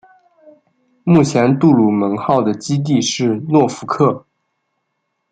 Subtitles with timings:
[1.03, 4.25] 目前杜鲁门号的基地是诺福克。